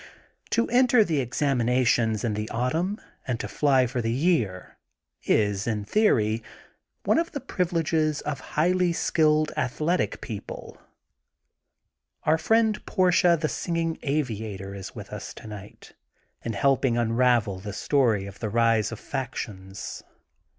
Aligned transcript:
To 0.49 0.67
enter 0.69 1.03
the 1.03 1.19
examinations 1.19 2.23
in 2.23 2.33
the 2.33 2.49
autumn 2.49 2.99
and 3.27 3.39
to 3.39 3.47
fly 3.47 3.85
for 3.85 4.01
the 4.01 4.11
year 4.11 4.79
is, 5.25 5.67
in 5.67 5.85
theory, 5.85 6.41
one 7.03 7.19
of 7.19 7.33
the 7.33 7.39
privileges 7.39 8.21
of 8.21 8.39
highly 8.39 8.93
skilled, 8.93 9.51
athletic 9.55 10.19
people. 10.19 10.81
Our 12.23 12.39
friend, 12.39 12.83
Portia, 12.87 13.37
the 13.39 13.47
Sing 13.47 13.75
THE 13.75 13.83
GOLDEN 13.83 13.91
BOOK 13.93 13.97
OF 13.97 14.01
SPRINGFIELD 14.01 14.27
14?; 14.39 14.41
ing 14.47 14.53
Aviator, 14.53 14.73
is 14.73 14.95
with 14.95 15.09
us 15.13 15.33
tonight 15.35 15.93
and 16.41 16.55
help 16.55 16.83
ing 16.83 16.97
unravel 16.97 17.59
the 17.59 17.71
story 17.71 18.25
of 18.25 18.39
the 18.39 18.49
rise 18.49 18.91
of 18.91 18.99
fac 18.99 19.35
tions. 19.35 20.01